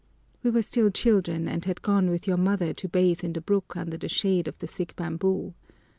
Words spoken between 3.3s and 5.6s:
the brook under the shade of the thick bamboo.